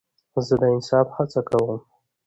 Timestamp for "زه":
0.47-0.53